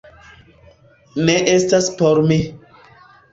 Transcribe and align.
Ne 1.27 1.35
estas 1.57 1.91
por 2.01 2.23
mi 2.33 2.41